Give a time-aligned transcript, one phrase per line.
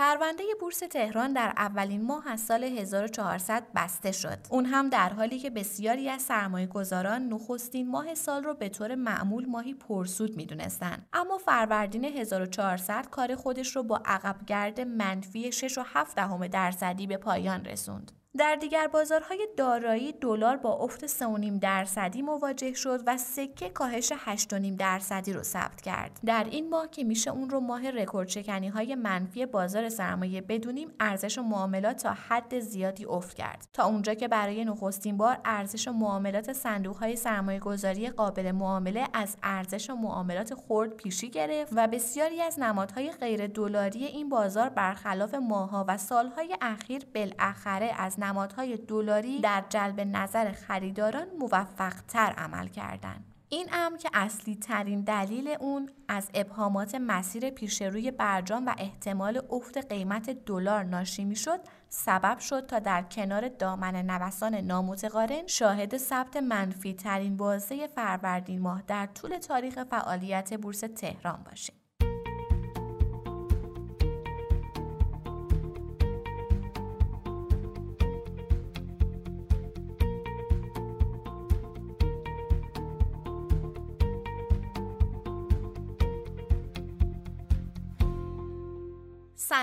[0.00, 4.38] پرونده بورس تهران در اولین ماه از سال 1400 بسته شد.
[4.50, 8.94] اون هم در حالی که بسیاری از سرمایه گذاران نخستین ماه سال رو به طور
[8.94, 11.08] معمول ماهی پرسود می‌دونستند.
[11.12, 17.16] اما فروردین 1400 کار خودش رو با عقبگرد منفی 6 و 7 دهم درصدی به
[17.16, 18.12] پایان رسوند.
[18.38, 24.52] در دیگر بازارهای دارایی دلار با افت 3.5 درصدی مواجه شد و سکه کاهش 8.5
[24.78, 26.20] درصدی رو ثبت کرد.
[26.26, 31.38] در این ماه که میشه اون رو ماه رکورد های منفی بازار سرمایه بدونیم، ارزش
[31.38, 33.68] معاملات تا حد زیادی افت کرد.
[33.72, 39.36] تا اونجا که برای نخستین بار ارزش معاملات صندوق های سرمایه گذاری قابل معامله از
[39.42, 45.84] ارزش معاملات خرد پیشی گرفت و بسیاری از نمادهای غیر دلاری این بازار برخلاف ماها
[45.88, 53.24] و سالهای اخیر بالاخره از نمادهای دلاری در جلب نظر خریداران موفق تر عمل کردند.
[53.52, 59.42] این امر که اصلی ترین دلیل اون از ابهامات مسیر پیش روی برجام و احتمال
[59.50, 65.96] افت قیمت دلار ناشی می شد سبب شد تا در کنار دامن نوسان نامتقارن شاهد
[65.96, 71.79] ثبت منفی ترین بازه فروردین ماه در طول تاریخ فعالیت بورس تهران باشیم.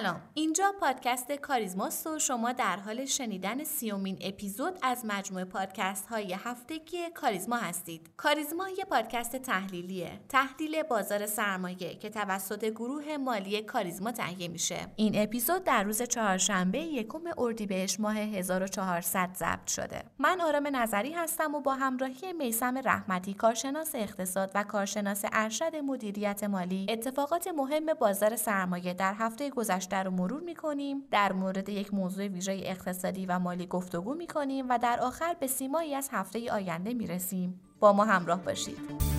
[0.00, 0.20] سلام.
[0.34, 7.10] اینجا پادکست کاریزماست و شما در حال شنیدن سیومین اپیزود از مجموعه پادکست های هفتگی
[7.14, 8.10] کاریزما هستید.
[8.16, 10.20] کاریزما یه پادکست تحلیلیه.
[10.28, 14.86] تحلیل بازار سرمایه که توسط گروه مالی کاریزما تهیه میشه.
[14.96, 20.02] این اپیزود در روز چهارشنبه یکم اردیبهشت ماه 1400 ضبط شده.
[20.18, 26.44] من آرام نظری هستم و با همراهی میسم رحمتی کارشناس اقتصاد و کارشناس ارشد مدیریت
[26.44, 31.94] مالی اتفاقات مهم بازار سرمایه در هفته گذشته گذشته رو مرور می‌کنیم در مورد یک
[31.94, 36.94] موضوع ویژه اقتصادی و مالی گفتگو می‌کنیم و در آخر به سیمایی از هفته آینده
[36.94, 37.60] می‌رسیم.
[37.80, 39.15] با ما همراه باشید.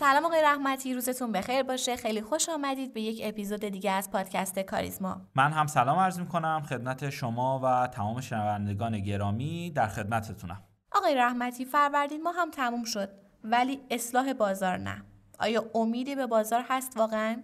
[0.00, 1.96] سلام آقای رحمتی روزتون بخیر باشه.
[1.96, 5.20] خیلی خوش آمدید به یک اپیزود دیگه از پادکست کاریزما.
[5.34, 10.62] من هم سلام عرض می کنم خدمت شما و تمام شنوندگان گرامی در خدمتتونم.
[10.92, 13.08] آقای رحمتی فروردین ما هم تموم شد
[13.44, 15.04] ولی اصلاح بازار نه.
[15.38, 17.42] آیا امیدی به بازار هست واقعا؟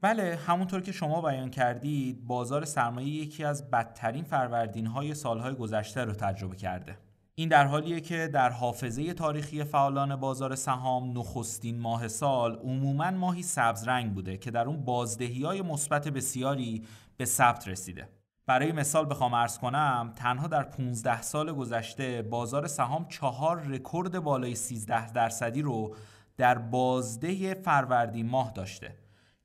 [0.00, 6.04] بله همونطور که شما بیان کردید بازار سرمایه یکی از بدترین فروردین های سالهای گذشته
[6.04, 6.98] رو تجربه کرده.
[7.38, 13.42] این در حالیه که در حافظه تاریخی فعالان بازار سهام نخستین ماه سال عموما ماهی
[13.42, 16.84] سبز رنگ بوده که در اون بازدهی های مثبت بسیاری
[17.16, 18.08] به ثبت رسیده.
[18.46, 24.54] برای مثال بخوام ارز کنم تنها در 15 سال گذشته بازار سهام چهار رکورد بالای
[24.54, 25.96] 13 درصدی رو
[26.36, 28.96] در بازده فروردین ماه داشته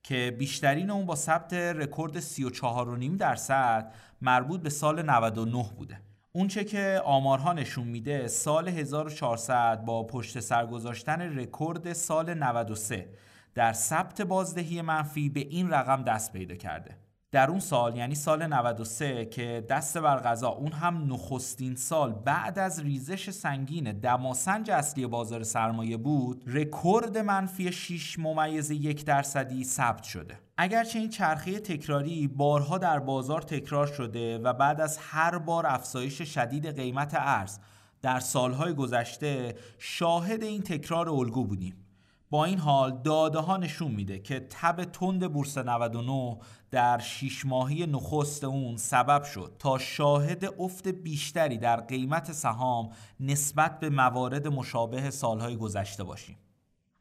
[0.03, 6.11] که بیشترین اون با ثبت رکورد 34.5 درصد مربوط به سال 99 بوده.
[6.34, 13.09] اونچه که آمارها نشون میده سال 1400 با پشت سر گذاشتن رکورد سال 93
[13.56, 16.97] در ثبت بازدهی منفی به این رقم دست پیدا کرده.
[17.31, 22.59] در اون سال یعنی سال 93 که دست بر قضا اون هم نخستین سال بعد
[22.59, 30.03] از ریزش سنگین دماسنج اصلی بازار سرمایه بود رکورد منفی 6 ممیز یک درصدی ثبت
[30.03, 30.40] شده.
[30.58, 36.22] اگرچه این چرخه تکراری بارها در بازار تکرار شده و بعد از هر بار افزایش
[36.22, 37.58] شدید قیمت ارز
[38.02, 41.91] در سالهای گذشته شاهد این تکرار الگو بودیم.
[42.31, 46.38] با این حال داده ها نشون میده که تب تند بورس 99
[46.72, 52.89] در شیش ماهی نخست اون سبب شد تا شاهد افت بیشتری در قیمت سهام
[53.19, 56.38] نسبت به موارد مشابه سالهای گذشته باشیم.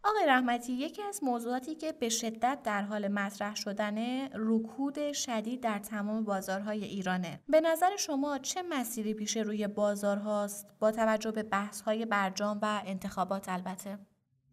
[0.05, 5.79] آقای رحمتی یکی از موضوعاتی که به شدت در حال مطرح شدن رکود شدید در
[5.79, 12.07] تمام بازارهای ایرانه به نظر شما چه مسیری پیش روی بازارهاست با توجه به بحثهای
[12.07, 13.99] برجام و انتخابات البته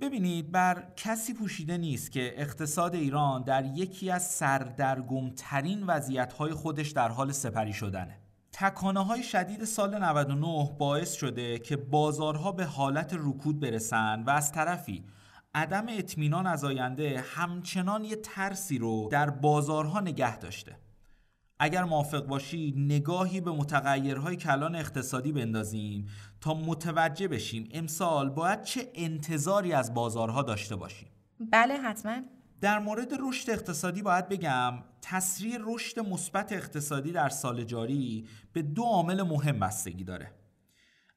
[0.02, 7.10] ببینید بر کسی پوشیده نیست که اقتصاد ایران در یکی از سردرگمترین وضعیتهای خودش در
[7.10, 8.20] حال سپری شدنه.
[8.52, 14.52] تکانه های شدید سال 99 باعث شده که بازارها به حالت رکود برسن و از
[14.52, 15.06] طرفی
[15.54, 20.76] عدم اطمینان از آینده همچنان یه ترسی رو در بازارها نگه داشته.
[21.60, 26.08] اگر موافق باشی نگاهی به متغیرهای کلان اقتصادی بندازیم
[26.42, 31.08] تا متوجه بشیم امسال باید چه انتظاری از بازارها داشته باشیم.
[31.52, 32.22] بله حتما.
[32.62, 38.84] در مورد رشد اقتصادی باید بگم تسریع رشد مثبت اقتصادی در سال جاری به دو
[38.84, 40.32] عامل مهم بستگی داره.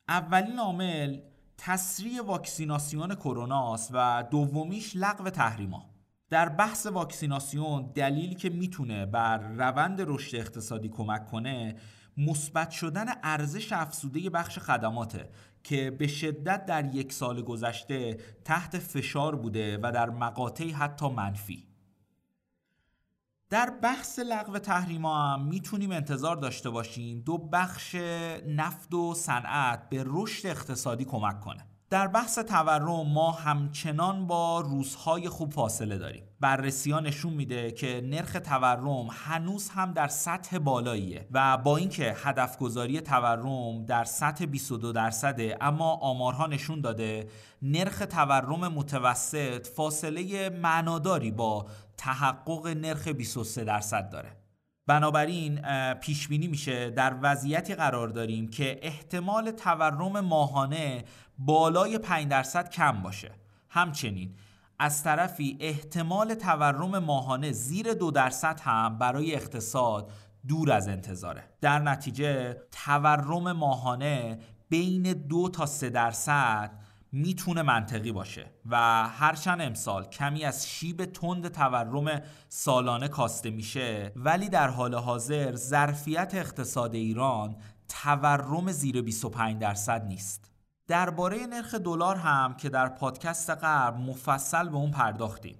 [0.09, 1.21] اولین عامل
[1.59, 5.90] تسریع واکسیناسیون کرونا است و دومیش لغو تحریما.
[6.31, 11.77] در بحث واکسیناسیون دلیلی که می‌تونه بر روند رشد اقتصادی کمک کنه
[12.17, 15.31] مثبت شدن ارزش افزوده بخش خدماته
[15.65, 21.67] که به شدت در یک سال گذشته تحت فشار بوده و در مقاطعی حتی منفی.
[23.51, 27.95] در بحث لغو تحریما هم می‌تونیم انتظار داشته باشیم دو بخش
[28.47, 31.70] نفت و صنعت به رشد اقتصادی کمک کنه.
[31.91, 38.01] در بحث تورم ما همچنان با روزهای خوب فاصله داریم بررسی ها نشون میده که
[38.05, 44.47] نرخ تورم هنوز هم در سطح بالاییه و با اینکه هدف گذاری تورم در سطح
[44.47, 47.29] 22 درصده اما آمارها نشون داده
[47.63, 51.67] نرخ تورم متوسط فاصله معناداری با
[51.97, 54.40] تحقق نرخ 23 درصد داره.
[54.91, 55.61] بنابراین
[55.95, 56.91] پیش بینی میشه.
[56.91, 61.05] در وضعیتی قرار داریم که احتمال تورم ماهانه
[61.39, 63.31] بالای 5 درصد کم باشه.
[63.69, 64.35] همچنین
[64.79, 70.11] از طرفی احتمال تورم ماهانه زیر دو درصد هم برای اقتصاد
[70.49, 71.45] دور از انتظاره.
[71.61, 74.39] در نتیجه تورم ماهانه
[74.69, 76.71] بین دو تا سه درصد
[77.13, 78.77] می‌تونه منطقی باشه و
[79.09, 86.35] هرچند امسال کمی از شیب تند تورم سالانه کاسته میشه ولی در حال حاضر ظرفیت
[86.35, 87.57] اقتصاد ایران
[87.89, 90.51] تورم زیر 25 درصد نیست.
[90.87, 95.57] درباره نرخ دلار هم که در پادکست قبل مفصل به اون پرداختیم.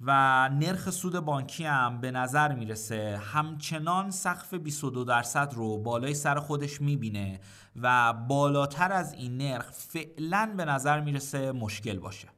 [0.00, 6.40] و نرخ سود بانکی هم به نظر می‌رسه همچنان سقف 22 درصد رو بالای سر
[6.40, 7.40] خودش می‌بینه
[7.82, 12.28] و بالاتر از این نرخ فعلا به نظر می‌رسه مشکل باشه.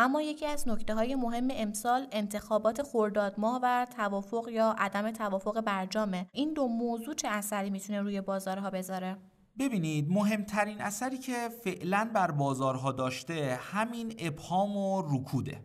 [0.00, 5.60] اما یکی از نکته های مهم امسال انتخابات خرداد ماه و توافق یا عدم توافق
[5.60, 6.26] برجامه.
[6.32, 9.16] این دو موضوع چه اثری می‌تونه روی بازارها بذاره؟
[9.58, 15.60] ببینید مهمترین اثری که فعلا بر بازارها داشته همین ابهام و رکوده.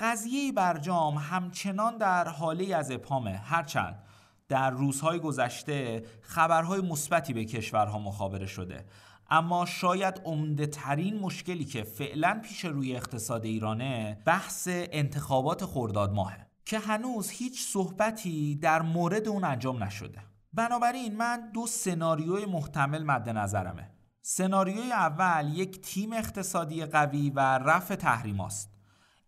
[0.00, 3.30] قضیه برجام همچنان در حاله از ابهامه.
[3.30, 4.02] هرچند
[4.48, 8.84] در روزهای گذشته خبرهای مثبتی به کشورها مخابره شده.
[9.30, 16.46] اما شاید عمده ترین مشکلی که فعلا پیش روی اقتصاد ایرانه بحث انتخابات خرداد ماهه
[16.64, 20.22] که هنوز هیچ صحبتی در مورد اون انجام نشده.
[20.52, 23.90] بنابراین من دو سناریوی محتمل مد نظرمه.
[24.22, 28.70] سناریوی اول یک تیم اقتصادی قوی و رفع تحریم است.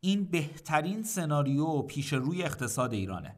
[0.01, 3.37] این بهترین سناریو پیش روی اقتصاد ایرانه.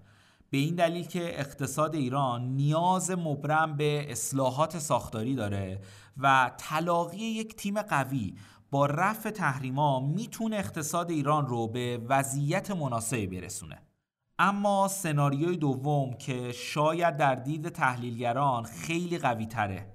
[0.50, 5.80] به این دلیل که اقتصاد ایران نیاز مبرم به اصلاحات ساختاری داره
[6.16, 8.34] و تلاقی یک تیم قوی
[8.70, 13.82] با رفع تحریما می‌تونه اقتصاد ایران رو به وضعیت مناسبی برسونه.
[14.38, 19.92] اما سناریوی دوم که شاید در دید تحلیلگران خیلی قوی تره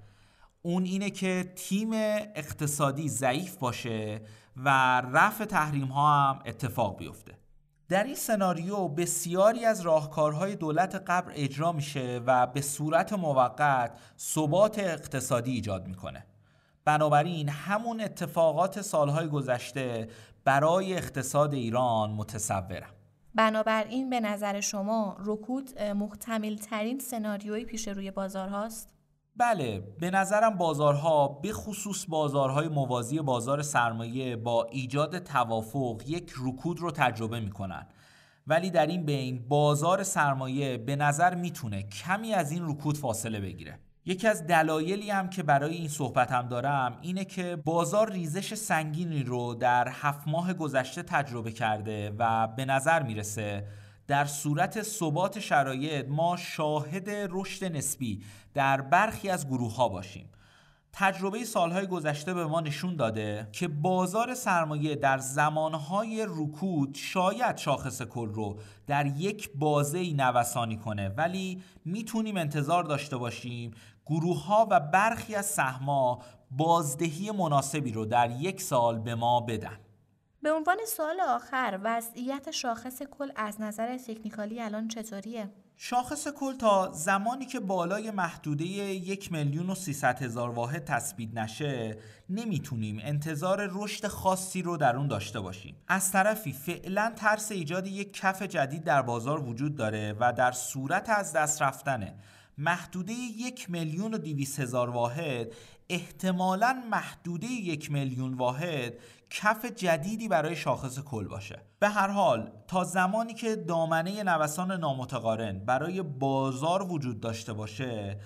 [0.62, 1.90] اون اینه که تیم
[2.36, 4.22] اقتصادی ضعیف باشه
[4.56, 4.70] و
[5.02, 7.45] رفع تحریم ها هم اتفاق بیفته.
[7.90, 14.80] در این سناریو بسیاری از راهکارهای دولت قبل اجرا میشه و به صورت موقت ثبات
[14.80, 16.26] اقتصادی ایجاد می‌کنه
[16.86, 20.10] بنابراین همون اتفاقات سالهای گذشته
[20.44, 22.90] برای اقتصاد ایران متصورم
[23.36, 28.95] بنابراین به نظر شما رکود محتمل ترین سناریوی پیش روی بازار هاست؟
[29.38, 36.80] بله به نظرم بازارها به خصوص بازارهای موازی بازار سرمایه با ایجاد توافق یک رکود
[36.80, 37.88] رو تجربه می‌کنن.
[38.48, 43.80] ولی در این بین بازار سرمایه به نظر می‌تونه کمی از این رکود فاصله بگیره.
[44.06, 49.24] یکی از دلایلی هم که برای این صحبت هم دارم اینه که بازار ریزش سنگینی
[49.24, 53.68] رو در هفت ماه گذشته تجربه کرده و به نظر می‌رسه
[54.08, 60.30] در صورت ثبات شرایط ما شاهد رشد نسبی در برخی از گروه ها باشیم.
[60.98, 68.02] تجربه سالهای گذشته به ما نشون داده که بازار سرمایه در زمانهای رکود شاید شاخص
[68.02, 73.72] کل رو در یک بازه نوسانی کنه ولی می‌تونیم انتظار داشته باشیم
[74.06, 76.22] گروه ها و برخی از سهما
[76.52, 79.78] بازدهی مناسبی رو در یک سال به ما بدن.
[80.46, 86.92] به عنوان سوال آخر وضعیت شاخص کل از نظر تکنیکالی الان چطوریه؟ شاخص کل تا
[86.92, 91.98] زمانی که بالای محدوده یک میلیون و سیصد هزار واحد تثبیت نشه
[92.30, 98.14] نمی‌تونیم انتظار رشد خاصی رو در اون داشته باشیم از طرفی فعلا ترس ایجاد یک
[98.14, 102.14] کف جدید در بازار وجود داره و در صورت از دست رفتن
[102.58, 105.48] محدوده یک میلیون و دیویس هزار واحد
[105.90, 108.94] احتمالا محدوده یک میلیون واحد
[109.38, 115.60] کف جدیدی برای شاخص کل باشه به هر حال تا زمانی که دامنه نوسان نامتقارن
[115.60, 118.20] برای بازار وجود داشته باشه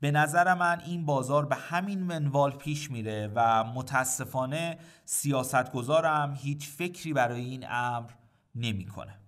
[0.00, 7.12] به نظر من این بازار به همین منوال پیش میره و متاسفانه سیاستگزارم هیچ فکری
[7.12, 8.10] برای این امر
[8.54, 9.23] نمی‌کنه.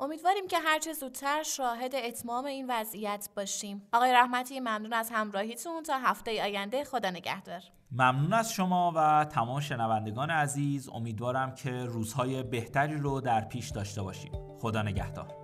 [0.00, 3.88] امیدواریم که هرچه زودتر شاهد اتمام این وضعیت باشیم.
[3.92, 7.60] آقای رحمتی ممنون از همراهیتون تا هفته آینده خدا نگهدار.
[7.92, 14.02] ممنون از شما و تمام شنوندگان عزیز امیدوارم که روزهای بهتری رو در پیش داشته
[14.02, 14.32] باشیم.
[14.60, 15.43] خدا نگهدار.